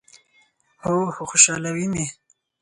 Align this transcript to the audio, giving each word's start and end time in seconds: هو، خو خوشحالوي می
هو، 0.83 0.97
خو 1.15 1.23
خوشحالوي 1.29 1.87
می 1.93 2.05